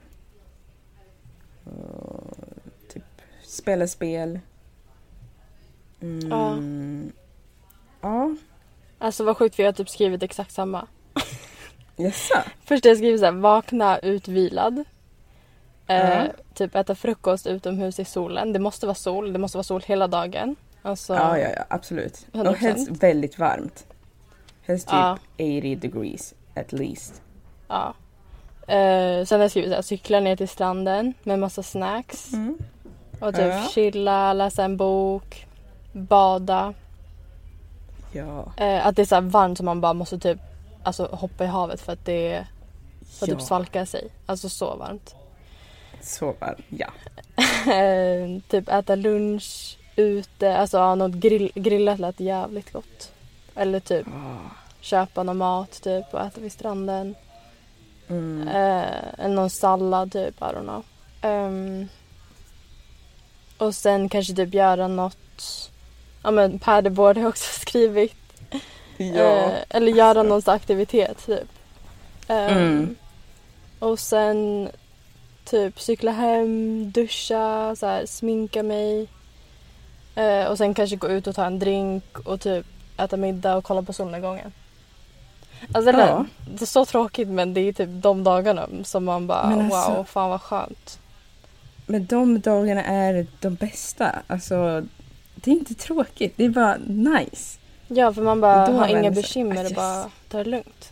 [1.63, 2.37] och
[2.93, 3.03] typ
[3.43, 4.39] spela spel.
[6.01, 6.51] Mm, ja.
[9.01, 10.87] Alltså vad sjukt för jag har typ skrivit exakt samma.
[11.95, 12.35] Jaså?
[12.65, 14.83] Först har jag skrivit såhär, vakna utvilad.
[15.87, 16.27] Eh, Ja.
[16.53, 18.53] Typ äta frukost utomhus i solen.
[18.53, 20.55] Det måste vara sol, det måste vara sol hela dagen.
[20.81, 22.25] Alltså, Ja, ja, ja, absolut.
[22.33, 22.47] 100%.
[22.49, 23.85] Och helst väldigt varmt.
[24.61, 25.17] Helst typ Ja.
[25.35, 27.21] 80 degrees at least.
[27.67, 27.93] ja.
[28.67, 32.33] Eh, sen har jag skrivit såhär, cykla ner till stranden med massa snacks.
[32.33, 32.57] Mm.
[33.19, 33.67] Och typ Ja.
[33.73, 35.45] chilla, läsa en bok,
[35.91, 36.73] bada.
[38.11, 38.51] Ja.
[38.57, 40.39] Eh, att det är så varmt så man bara måste typ
[40.83, 42.47] alltså, hoppa i havet för att det
[43.05, 43.35] för att ja.
[43.35, 44.07] typ svalka sig.
[44.25, 45.15] Alltså så varmt.
[46.01, 46.87] Så varmt, ja.
[47.73, 53.11] Eh, typ äta lunch ute, alltså ja, något grill, grillat lät jävligt gott.
[53.55, 54.49] Eller typ Ah.
[54.81, 57.15] köpa någon mat typ och äta vid stranden.
[58.07, 58.47] Mm.
[58.47, 60.83] Eh, någon sallad typ, I don't know.
[61.21, 61.87] Ehm,
[63.57, 65.70] och sen kanske typ göra något,
[66.23, 68.15] ja men paddleboard har jag också skrivit.
[68.97, 69.23] ja.
[69.23, 71.47] Eh, eller göra någon sån aktivitet typ.
[72.27, 72.95] Ehm, Mm.
[73.79, 74.69] Och sen
[75.45, 79.07] typ cykla hem, duscha, så här, sminka mig.
[80.15, 82.65] Eh, och sen kanske gå ut och ta en drink och typ
[82.97, 84.51] äta middag och kolla på solnedgången.
[85.73, 86.25] Alltså det, Ja.
[86.51, 90.03] det är så tråkigt men det är typ de dagarna som man bara alltså- wow,
[90.03, 90.99] fan vad skönt.
[91.85, 94.21] Men de dagarna är de bästa.
[94.27, 94.83] Alltså,
[95.43, 96.33] det är inte tråkigt.
[96.37, 97.59] Det är bara nice.
[97.87, 100.91] Ja för man bara har inga bekymmer och bara tar det lugnt.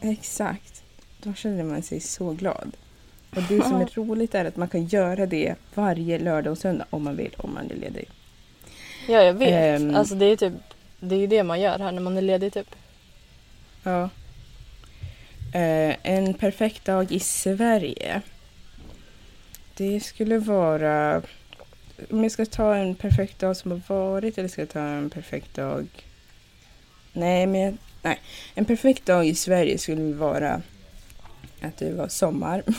[0.00, 0.82] Exakt.
[1.22, 2.76] Då känner man sig så glad.
[3.36, 6.84] Och det som är roligt är att man kan göra det varje lördag och söndag
[6.90, 8.08] om man vill, om man är ledig.
[9.08, 9.80] Ja jag vet.
[9.80, 9.94] Ehm.
[9.94, 10.52] Alltså det är typ
[11.00, 12.74] det är det man gör här när man är ledig typ.
[13.82, 14.08] Ja.
[15.54, 18.22] Eh, en perfekt dag i Sverige.
[19.76, 21.22] Det skulle vara...
[22.10, 25.10] Om jag ska ta en perfekt dag som har varit eller ska jag ta en
[25.10, 25.86] perfekt dag...
[27.12, 28.20] Nej, men jag- nej.
[28.54, 30.62] En perfekt dag i Sverige skulle vara
[31.62, 32.62] att det var sommar.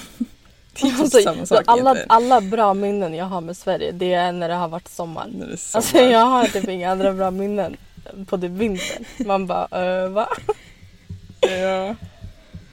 [0.73, 2.05] Det är typ Alltså, samma sak alla, egentligen.
[2.11, 5.27] alla bra minnen jag har med Sverige det är när det har varit sommar.
[5.33, 5.77] När det är sommar.
[5.81, 7.77] Alltså jag har typ inga andra bra minnen
[8.25, 9.05] på typ vintern.
[9.25, 10.29] Man bara äh, va?
[11.41, 11.95] Ja.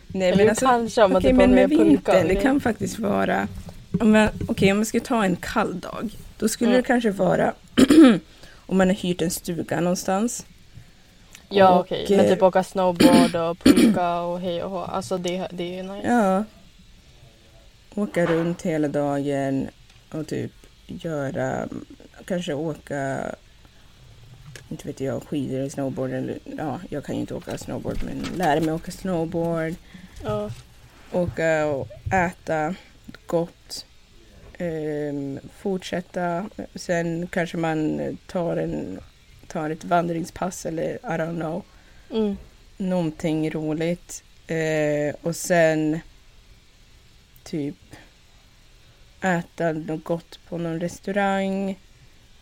[0.09, 3.49] Nej, Eller kanske om Okej, typ men med vintern, det kan faktiskt vara...
[4.49, 6.83] Okej, om man ska ta en kall dag, då skulle Mm.
[6.83, 7.55] det kanske vara
[8.67, 10.47] om man har hyrt en stuga någonstans.
[11.49, 14.79] Ja okej, men eh, typ åka snowboard och pulka och hej och hå.
[14.79, 16.09] Alltså det, det är ju nice.
[16.09, 16.45] Ja.
[17.95, 19.69] Åka runt hela dagen
[20.13, 20.53] och typ
[20.87, 21.69] göra,
[22.25, 23.25] kanske åka,
[24.69, 26.11] inte vet jag, skidor eller snowboard.
[26.13, 29.75] Eller, ja, jag kan ju inte åka snowboard men lära mig åka snowboard.
[30.25, 30.51] Ja.
[31.13, 32.75] åka och äta
[33.27, 33.87] gott.
[34.59, 36.51] Ehm, fortsätta.
[36.75, 39.01] Sen kanske man tar, en,
[39.47, 41.63] tar ett vandringspass eller I don't know.
[42.11, 42.37] Mm.
[42.77, 44.25] Någonting roligt.
[44.47, 46.01] Eh, och sen
[47.45, 47.77] typ
[49.21, 51.79] äta något gott på någon restaurang.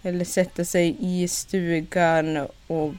[0.02, 2.94] Eller sätta sig i stugan och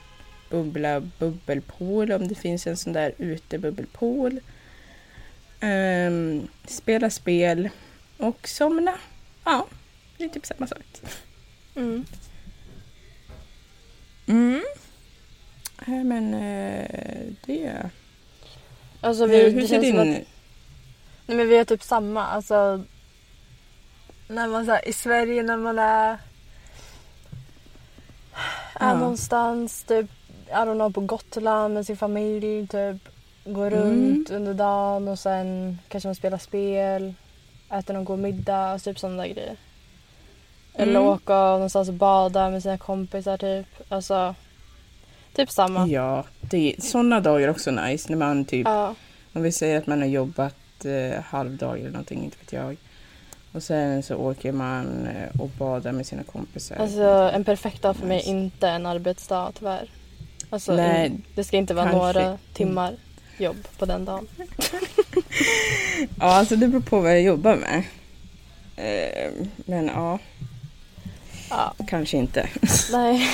[0.50, 4.40] bubbla bubbelpool om det finns en sån där utebubbelpool.
[5.60, 7.70] Ehm, spela spel
[8.18, 8.94] och somna.
[9.44, 9.68] Ja,
[10.18, 11.02] det är typ samma sak.
[11.76, 12.06] Mm.
[14.28, 14.64] Mm.
[15.86, 17.90] Men eh, det...
[19.02, 20.00] Alltså vi, hur det ser din...
[20.00, 20.06] att,
[21.26, 22.26] nej men vi har typ samma.
[22.26, 22.84] Alltså
[24.28, 26.10] när man så här, i Sverige när man är,
[28.74, 28.98] är Ja.
[28.98, 30.06] någonstans typ,
[30.48, 33.10] I don't know, på Gotland med sin familj typ.
[33.46, 33.80] Går Mm.
[33.80, 37.14] runt under dagen och sen kanske man spelar spel.
[37.72, 39.56] Äta någon god middag och typ sådana där grejer.
[40.74, 41.04] Eller Mm.
[41.04, 43.66] åka någonstans och bada med sina kompisar typ.
[43.90, 44.36] Alltså,
[45.34, 45.88] typ samma.
[45.88, 48.96] Ja, det är sådana dagar är också nice när man typ, Ja.
[49.34, 52.78] om vi säger att man har jobbat eh, halvdag eller någonting, inte vet jag.
[53.52, 56.76] Och sen så åker man eh, och badar med sina kompisar.
[56.76, 59.90] Alltså en perfekt dag för mig är inte en arbetsdag tyvärr.
[60.50, 62.96] Alltså Nej, det ska inte vara kanske några timmar
[63.38, 64.28] jobb på den dagen.
[66.20, 67.84] Ja, alltså det beror på vad jag jobbar med.
[68.76, 69.32] Eh,
[69.66, 70.20] men ja,
[71.50, 72.50] Ja, kanske inte.
[72.92, 73.28] nej.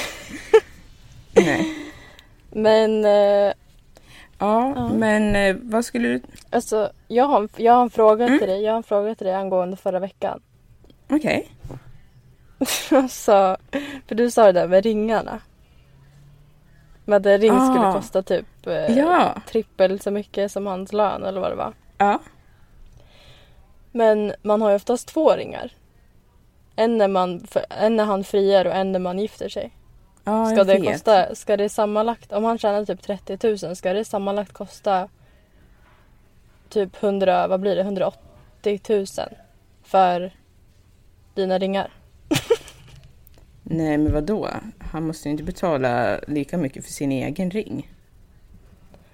[1.36, 1.76] Nej.
[2.52, 3.54] Men eh,
[4.40, 4.94] Ja, Ja.
[4.94, 6.22] men eh, vad skulle du...
[6.50, 8.40] alltså jag har, jag har en fråga Mm.
[8.40, 8.62] till dig.
[8.62, 10.42] Jag har en fråga till dig angående förra veckan.
[11.10, 11.48] Okej.
[12.92, 13.58] alltså,
[14.08, 15.40] för du sa det där med ringarna.
[17.06, 17.94] Med att en ring skulle Ah.
[17.94, 19.36] kosta typ eh, Ja.
[19.48, 21.74] trippel så mycket som hans lön eller vad det var.
[21.98, 22.20] Ja.
[23.92, 25.72] Men man har ju oftast två ringar.
[26.76, 29.72] En när, man, en när han friar och en när man gifter sig.
[30.24, 30.86] Ja, Ska det vet.
[30.94, 35.10] kosta, ska det sammanlagt, om han tjänar typ 30 000, ska det sammanlagt kosta
[36.70, 39.06] typ 100, vad blir det, 180 000
[39.84, 40.34] för
[41.34, 41.92] dina ringar?
[43.64, 44.50] Nej, men vad då?
[44.80, 47.92] Han måste ju inte betala lika mycket för sin egen ring.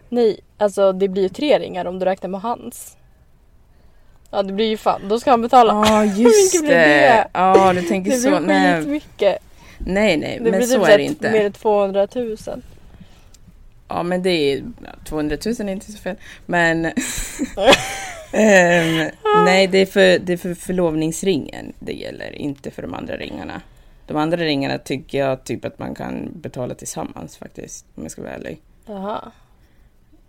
[0.10, 2.96] Nej, alltså det blir ju tre ringar om du räknar med hans.
[4.32, 5.74] Ja det blir ju fan, då ska han betala.
[5.88, 6.76] Ja, mycket just blir det?
[6.78, 7.28] det.
[7.34, 8.30] Ja, du tänker det så.
[8.30, 9.38] blir Nej, skitmycket.
[9.78, 11.32] nej, nej Det men blir så typ är det inte.
[11.32, 12.38] mer än 200 000.
[13.88, 16.16] Ja, men det är ja, 200 000 är inte så fel.
[16.46, 16.86] Men
[18.32, 19.10] Ehm,
[19.46, 23.62] nej, det är, för, det är för förlovningsringen det gäller, inte för de andra ringarna.
[24.10, 28.22] De andra ringarna tycker jag typ att man kan betala tillsammans faktiskt, om jag ska
[28.22, 28.62] vara ärlig.
[28.86, 29.32] Jaha.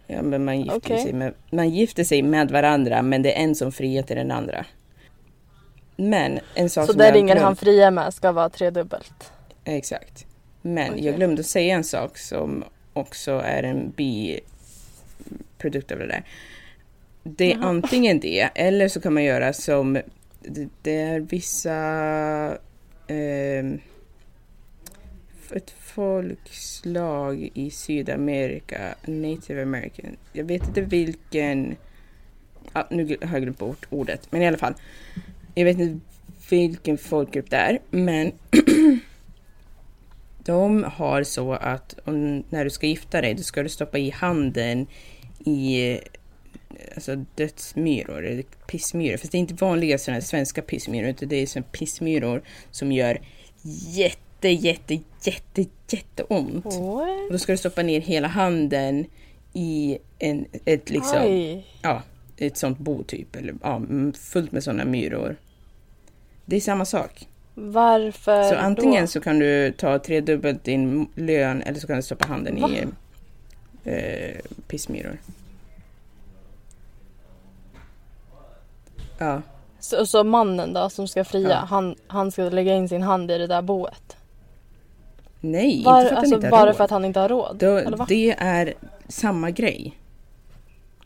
[0.07, 1.03] Ja, men man gifter, Okej.
[1.03, 4.31] sig med, man gifter sig med varandra, men det är en som friar till den
[4.31, 4.67] andra.
[5.97, 9.33] Men en sak Så som den ringen glömt- han friar med ska vara tredubbelt?
[9.65, 10.27] Exakt.
[10.63, 11.05] Men Okej.
[11.07, 16.25] jag glömde säga en sak som också är en biprodukt av det där.
[17.23, 17.69] Det är Jaha.
[17.69, 19.99] antingen det, eller så kan man göra som
[20.43, 22.59] det, det är vissa
[23.11, 23.81] eh,
[25.57, 30.17] ett folkslag i Sydamerika, native american.
[30.33, 31.77] Jag vet inte vilken,
[32.73, 34.75] ah, nu har jag glömt bort ordet, men i alla fall.
[35.55, 36.07] Jag vet inte
[36.51, 38.33] vilken folkgrupp det är, men
[40.45, 44.11] de har så att om, när du ska gifta dig, då ska du stoppa i
[44.11, 44.87] handen
[45.45, 45.99] i
[46.95, 49.17] alltså dödsmyror, eller pissmyror.
[49.17, 53.21] Fast det är inte vanliga sådana svenska pissmyror, utan det är sådana pissmyror som gör
[53.89, 56.67] jätte, jätte, jätte, jätteont.
[56.67, 57.31] Och What?
[57.31, 59.07] då ska du stoppa ner hela handen
[59.53, 61.67] i en, ett liksom, Oj.
[61.83, 62.03] ja,
[62.37, 65.37] ett sånt bo typ, eller ja, mm, fullt med sådana myror.
[66.45, 67.27] Det är samma sak.
[67.55, 69.07] Varför Så antingen då?
[69.07, 72.71] så kan du ta tredubbelt din lön eller så kan du stoppa handen Va?
[72.71, 72.85] i
[73.91, 75.19] eh, pissmyror.
[79.21, 79.43] Ja,
[79.81, 81.57] Så, så mannen då som ska fria, Ja.
[81.57, 84.17] han, han ska lägga in sin hand i det där boet?
[85.41, 86.77] nej, Var, inte för att alltså han inte bara har råd.
[86.77, 87.57] för att han inte har råd?
[87.59, 88.75] Då, det är
[89.09, 89.97] samma grej.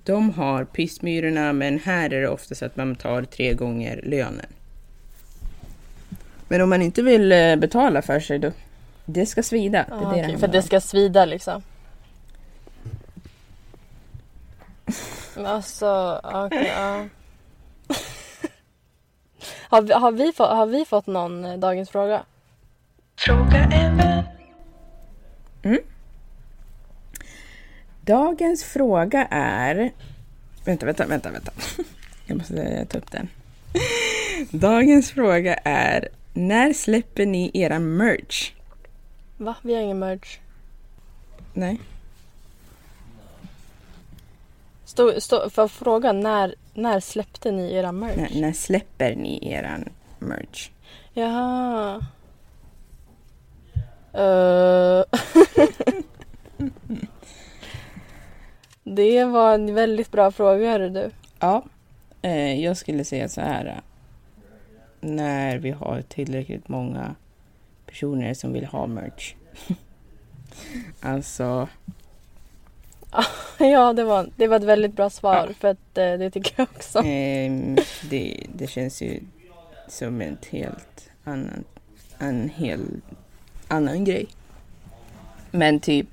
[0.04, 4.46] De har pissmyrorna men här är det ofta så att man tar tre gånger lönen.
[6.48, 8.50] Men om man inte vill eh, betala för sig då,
[9.04, 9.84] det ska svida.
[9.88, 11.62] Det är Ah, det okej, det för handlar det ska svida liksom?
[15.46, 17.04] Alltså, okej, ja.
[19.52, 22.22] Har, vi, har, vi fått, har vi fått någon eh, dagens fråga?
[23.16, 24.24] Fråga en vän.
[28.00, 29.92] Dagens fråga är...
[30.64, 31.52] Vänta, vänta, vänta, vänta.
[32.26, 33.28] Jag måste ta upp den.
[34.50, 38.52] Dagens fråga är När släpper ni era merch?
[39.36, 39.56] Va?
[39.62, 40.38] Vi har ingen merch.
[41.52, 41.80] Nej.
[44.84, 48.16] Stå, stå, för fråga när, när släppte ni era merch?
[48.16, 50.70] När, när släpper ni eran merch?
[51.12, 51.96] Jaha.
[54.18, 55.04] Uh.
[58.84, 61.10] det var en väldigt bra fråga hörru du.
[61.38, 61.62] Ja.
[62.22, 63.66] Eh, jag skulle säga så här.
[63.66, 63.74] eh,
[65.00, 67.14] När vi har tillräckligt många
[67.86, 69.34] personer som vill ha merch.
[71.00, 71.68] alltså,
[73.58, 75.54] Ja, det var, det var ett väldigt bra svar Ja.
[75.60, 76.98] för att eh, det tycker jag också.
[77.04, 77.76] ehm,
[78.10, 79.20] det, det känns ju
[79.88, 81.64] som en helt annan,
[82.18, 82.80] en hel
[83.68, 84.26] annan grej.
[85.50, 86.08] Men typ,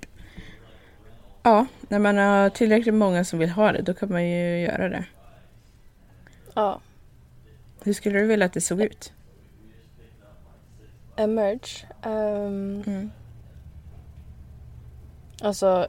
[1.44, 4.90] ja, när man har tillräckligt många som vill ha det, då kan man ju göra
[4.90, 5.06] det.
[6.54, 6.80] Ja.
[7.84, 9.14] Hur skulle du vilja att det såg ut?
[11.16, 11.86] Emerge.
[12.06, 13.12] Um, Mm.
[15.42, 15.88] alltså,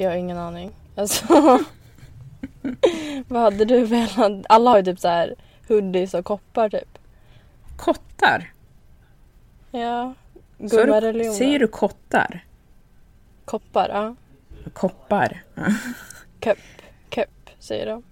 [0.00, 0.70] jag har ingen aning.
[0.94, 1.24] Alltså,
[3.28, 4.46] vad hade du velat?
[4.48, 5.34] Alla har ju typ så här
[5.68, 6.98] hoodies och koppar typ.
[7.76, 8.52] Kottar?
[9.70, 10.14] Ja.
[10.58, 11.38] Gummareligioner.
[11.38, 12.44] säger du kottar?
[13.44, 14.14] Koppar, ja.
[14.72, 15.42] Koppar?
[16.42, 16.54] Ja.
[17.10, 18.02] Kepp säger de.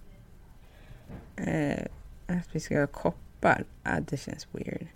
[1.43, 1.85] Eh,
[2.27, 3.63] att vi ska ha koppar?
[3.83, 4.87] Ah, det känns weird.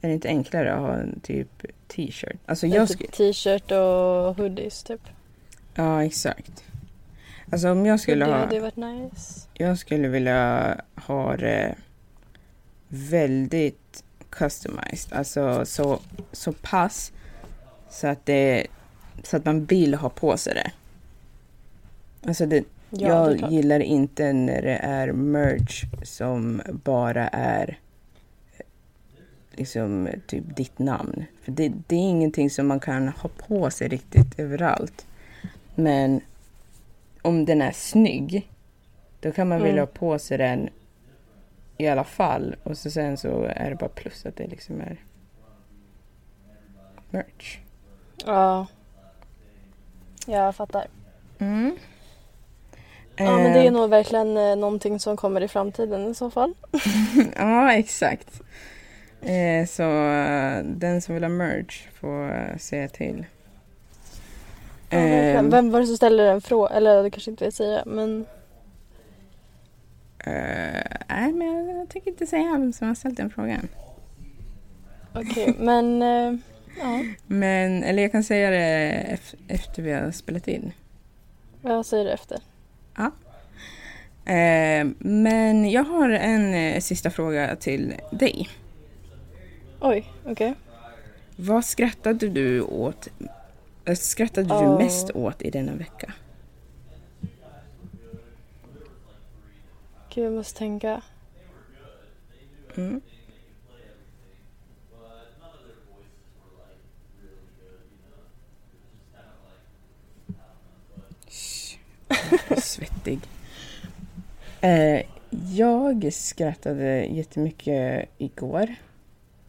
[0.00, 2.36] Är det inte enklare att ha en typ t-shirt?
[2.46, 3.08] Alltså jag skulle...
[3.08, 5.00] Typ t-shirt och hoodies typ.
[5.74, 6.64] Ja, exakt.
[7.52, 8.54] Alltså om jag skulle Hoodie ha...
[8.54, 9.48] ju varit nice.
[9.54, 11.74] Jag skulle vilja ha det
[12.88, 15.12] väldigt customized.
[15.12, 16.00] Alltså så,
[16.32, 17.12] så pass
[17.90, 18.66] så att, det,
[19.22, 20.70] så att man vill ha på sig det.
[22.28, 23.50] Alltså det, Ja, det jag klart.
[23.52, 27.78] gillar inte när det är merch som bara är
[29.52, 31.24] liksom typ ditt namn.
[31.42, 35.06] För det, det är ingenting som man kan ha på sig riktigt överallt.
[35.82, 36.20] Men
[37.22, 38.50] om den är snygg,
[39.20, 39.66] då kan man Mm.
[39.68, 40.68] vilja ha på sig den
[41.78, 42.56] i alla fall.
[42.62, 44.96] Och så sen så är det bara plus att det liksom är
[47.10, 47.58] merch.
[48.26, 48.66] Ja.
[50.26, 50.86] Jag fattar.
[51.38, 51.76] Mm.
[53.16, 56.30] Ja men det är Eh, nog verkligen eh, någonting som kommer i framtiden i så
[56.30, 56.54] fall.
[57.36, 58.40] Ja, exakt.
[59.22, 59.82] Eh, så
[60.64, 63.26] den som vill ha merch får säga till.
[64.90, 64.98] Ja.
[64.98, 66.76] Ehm, Vem var det som ställde den frågan?
[66.76, 68.26] Eller det kanske inte vill säga men
[70.18, 73.68] eh, nej, men jag tänker inte säga vem som har ställt den frågan.
[75.14, 75.54] okej.
[75.58, 76.34] men eh,
[76.80, 80.72] ja, Men, eller jag kan säga det ef- efter vi har spelat in.
[81.62, 82.38] jag säger det efter.
[84.24, 88.48] Eh, men jag har en eh, sista fråga till dig.
[89.80, 90.54] Oj, okej.
[91.36, 93.08] Vad skrattade du åt?
[93.90, 94.78] Eh, Skrattade Åh.
[94.78, 96.12] du mest åt i denna vecka?
[100.14, 101.02] Gud jag måste tänka.
[102.76, 103.00] Mm.
[112.56, 113.20] Svettig.
[114.60, 115.02] Eh,
[115.54, 118.74] jag skrattade jättemycket igår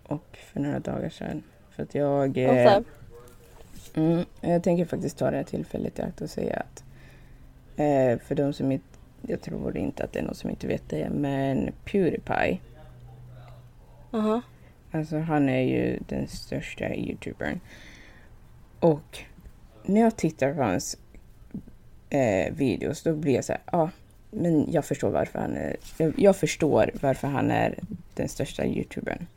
[0.04, 1.44] och för några dagar sedan.
[1.70, 2.38] För att jag...
[2.38, 2.80] eh.
[3.94, 6.84] Mm, jag tänker faktiskt ta det här tillfället i akt och säga att
[7.78, 8.86] eh, för de som inte,
[9.22, 12.60] jag tror inte att det är någon som inte vet det, men Pewdiepie,
[14.12, 14.42] Aha.
[14.92, 17.60] alltså han är ju den största youtubern.
[18.80, 19.20] Och
[19.84, 20.98] när jag tittar på hans
[22.10, 23.90] eh, videos då blir jag så här, ja,
[24.32, 27.80] men jag förstår varför han är, jag, jag förstår varför han är
[28.14, 29.28] den största youtubern.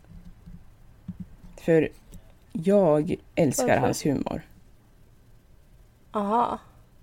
[1.57, 1.88] För
[2.62, 3.80] jag älskar Varför?
[3.80, 4.42] hans humor.
[6.12, 6.58] Aha.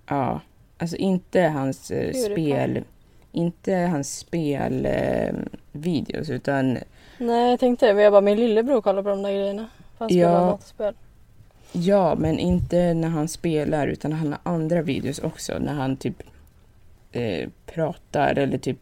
[0.07, 0.41] Ja,
[0.77, 2.83] alltså inte hans eh, spel,
[3.31, 5.33] inte hans spel eh,
[6.29, 6.77] utan
[7.17, 9.67] Nej jag tänkte det men jag bara min lillebror kollar på de där grejerna.
[9.97, 10.39] För han spelar Ja.
[10.39, 10.95] dataspel.
[11.71, 16.23] ja, men inte när han spelar utan han har andra videos också när han typ
[17.11, 18.77] eh, pratar eller typ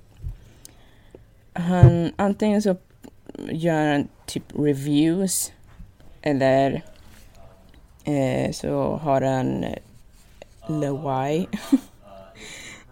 [1.53, 2.75] han antingen så
[3.49, 5.51] gör han typ reviews
[6.21, 6.81] eller
[8.03, 9.65] eh, så har han
[10.67, 11.47] Lewai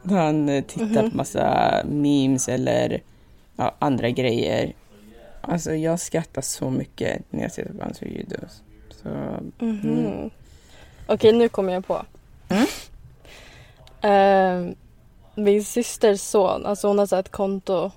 [0.04, 1.10] Där han tittar Mhm.
[1.12, 3.02] på massa memes eller
[3.56, 4.74] ja, andra grejer.
[5.42, 8.62] Alltså jag skrattar så mycket när jag tittar på hans videos.
[9.04, 9.10] Så
[9.60, 9.80] Mhm.
[9.84, 10.30] Mm.
[11.08, 12.06] Okej nu kommer jag på.
[12.50, 12.66] Mm.
[14.02, 14.76] Ehm,
[15.36, 17.92] min systers son, alltså hon har så ett konto.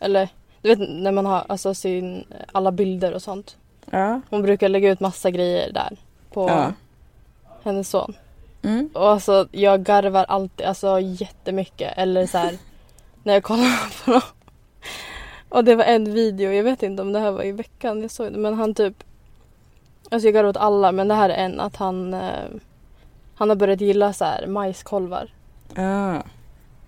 [0.00, 0.28] Eller
[0.62, 3.56] du vet när man har alltså sin, alla bilder och sånt.
[3.90, 4.20] Ja.
[4.30, 5.96] Hon brukar lägga ut massa grejer där
[6.32, 6.72] på ja.
[7.62, 8.14] hennes son.
[8.62, 8.90] Mm.
[8.94, 11.92] Och alltså jag garvar alltid, alltså jättemycket.
[11.96, 12.58] Eller så här
[13.22, 14.20] när jag kollar på dem.
[15.48, 18.10] Och det var en video, jag vet inte om det här var i veckan jag
[18.10, 19.04] såg det, men han typ
[20.10, 22.48] Alltså jag garvar åt alla men det här är en att han eh,
[23.34, 25.28] Han har börjat gilla så här majskolvar.
[25.74, 26.22] Ja.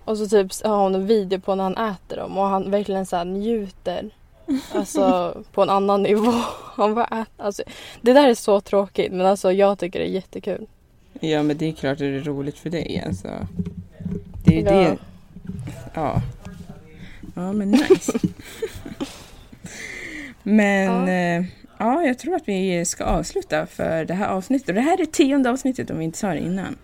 [0.05, 3.07] Och så typ har hon en video på när han äter dem och han verkligen
[3.07, 4.11] så här njuter.
[4.75, 6.33] Alltså på en annan nivå.
[6.77, 7.27] Han bara.
[7.37, 7.63] Alltså,
[8.01, 10.67] det där är så tråkigt men alltså jag tycker det är jättekul.
[11.21, 13.47] ja, men det är klart att det är roligt för dig alltså.
[14.45, 14.71] Det är ju Ja.
[14.73, 14.99] det.
[15.95, 16.23] Ja.
[17.35, 18.19] Ja, men nice.
[20.43, 21.13] men Ja.
[21.13, 21.45] ja.
[21.79, 24.69] ja, jag tror att vi ska avsluta för det här avsnittet.
[24.69, 26.77] Och det här är tionde avsnittet om vi inte sa det innan.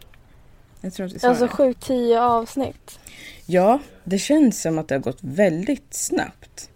[0.80, 1.52] Jag tror att vi sa Alltså det.
[1.52, 2.98] sju, tio avsnitt.
[3.46, 6.70] Ja, det känns som att det har gått väldigt snabbt.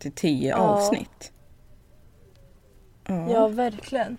[0.00, 0.56] Till tio Ja.
[0.56, 1.32] avsnitt.
[3.06, 3.30] Ja.
[3.30, 4.16] Ja, verkligen.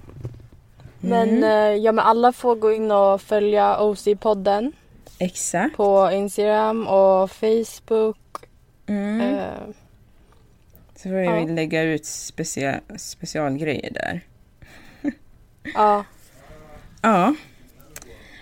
[0.99, 1.43] Men Mm.
[1.43, 4.71] eh, ja, men alla får gå in och följa OC-podden
[5.19, 5.75] Exakt.
[5.77, 8.17] på Instagram och Facebook.
[8.88, 9.21] Mm.
[9.21, 9.45] Eh,
[10.95, 11.45] Så får vi ja.
[11.55, 14.21] lägga ut specia specialgrejer där.
[15.73, 16.03] ja,
[17.01, 17.36] Ja.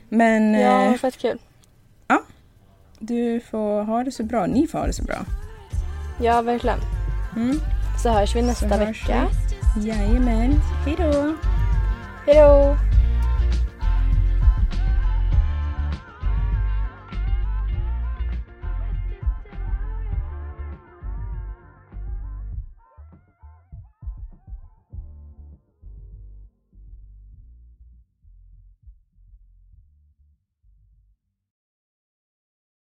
[0.10, 1.40] Men ja, eh, fett kul.
[3.02, 4.46] du får ha det så bra.
[4.46, 5.26] Ni får ha det så bra.
[6.22, 6.80] Ja, verkligen.
[7.36, 7.60] Mm.
[8.04, 9.28] Så hörs vi Så nästa hörs vecka.
[9.76, 9.88] vi.
[9.88, 10.62] Jajamän.
[10.86, 11.36] Hej då.
[12.26, 12.78] Hej då!